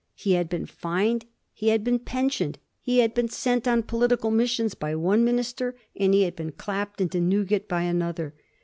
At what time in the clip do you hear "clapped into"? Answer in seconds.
6.53-7.21